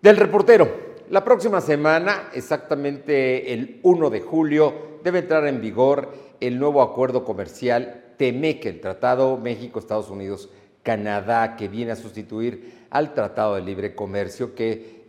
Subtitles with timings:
[0.00, 0.70] Del reportero.
[1.10, 7.24] La próxima semana, exactamente el 1 de julio, debe entrar en vigor el nuevo acuerdo
[7.24, 14.54] comercial TEMEC, el Tratado México-Estados Unidos-Canadá, que viene a sustituir al Tratado de Libre Comercio
[14.54, 15.04] que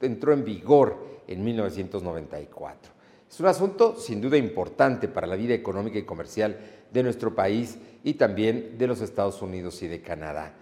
[0.00, 2.92] entró en vigor en 1994.
[3.28, 6.56] Es un asunto sin duda importante para la vida económica y comercial
[6.92, 10.54] de nuestro país y también de los Estados Unidos y de Canadá.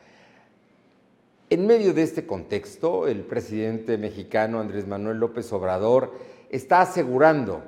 [1.50, 6.12] En medio de este contexto, el presidente mexicano Andrés Manuel López Obrador
[6.50, 7.62] está asegurando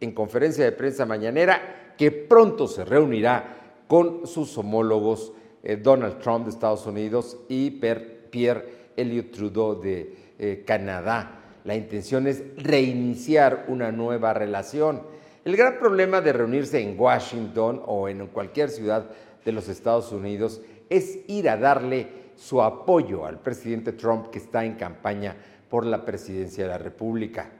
[0.00, 5.32] en conferencia de prensa mañanera que pronto se reunirá con sus homólogos
[5.64, 11.40] eh, Donald Trump de Estados Unidos y Pierre Elliott Trudeau de eh, Canadá.
[11.64, 15.02] La intención es reiniciar una nueva relación.
[15.44, 19.10] El gran problema de reunirse en Washington o en cualquier ciudad
[19.44, 24.64] de los Estados Unidos es ir a darle su apoyo al presidente Trump que está
[24.64, 25.36] en campaña
[25.68, 27.50] por la presidencia de la República.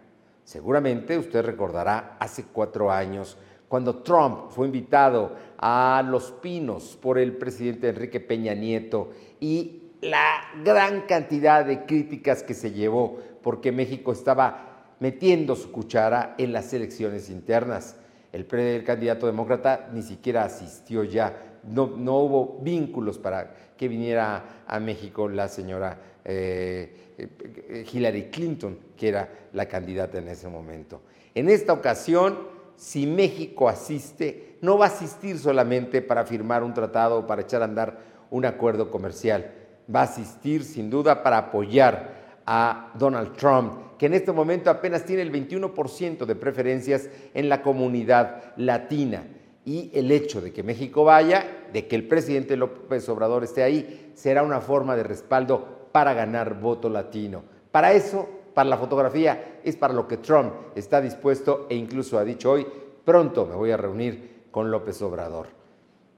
[0.45, 3.37] Seguramente usted recordará hace cuatro años
[3.69, 9.11] cuando Trump fue invitado a Los Pinos por el presidente Enrique Peña Nieto
[9.41, 14.74] y la gran cantidad de críticas que se llevó porque México estaba
[15.05, 17.97] metiendo su cuchara en las elecciones internas.
[18.33, 18.47] El,
[18.85, 25.29] candidato demócrata ni siquiera asistió ya, no, no hubo vínculos para que viniera a México
[25.29, 31.03] la señora eh, eh, Hillary Clinton, que era la candidata en ese momento.
[31.35, 32.39] En esta ocasión,
[32.75, 37.61] si México asiste, no va a asistir solamente para firmar un tratado o para echar
[37.61, 37.99] a andar
[38.31, 39.53] un acuerdo comercial,
[39.95, 45.07] va a asistir sin duda para apoyar a Donald Trump, que en este momento apenas
[45.07, 49.27] tiene el 21% de preferencias en la comunidad latina
[49.65, 54.13] y el hecho de que México vaya, de que el presidente López Obrador esté ahí,
[54.13, 57.45] será una forma de respaldo para ganar voto latino.
[57.73, 62.25] Para eso, para la fotografía, es para lo que Trump está dispuesto e incluso ha
[62.25, 62.67] dicho hoy,
[63.07, 65.47] pronto me voy a reunir con López Obrador.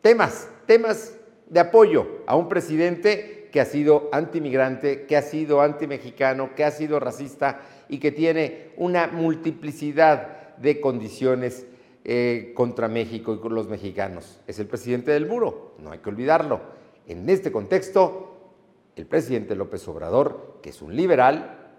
[0.02, 1.14] Temas, temas
[1.48, 6.70] de apoyo a un presidente que ha sido antimigrante, que ha sido antimexicano, que ha
[6.70, 11.66] sido racista y que tiene una multiplicidad de condiciones
[12.04, 14.40] eh, contra México y con los mexicanos.
[14.46, 16.60] Es el presidente del muro, no hay que olvidarlo.
[17.06, 18.52] En este contexto,
[18.96, 21.72] el presidente López Obrador, que es un liberal,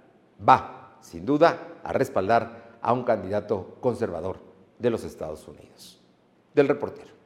[0.47, 4.39] va, sin duda, a respaldar a un candidato conservador
[4.79, 6.01] de los Estados Unidos.
[6.53, 7.16] Del reportero.